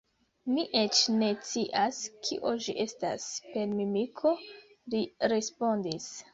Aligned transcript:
Mi 0.53 0.61
eĉ 0.79 1.01
ne 1.17 1.27
scias, 1.49 1.99
kio 2.29 2.55
ĝi 2.65 2.75
estas 2.87 3.29
«per 3.53 3.71
mimiko», 3.79 4.35
li 4.97 5.07
respondis. 5.37 6.13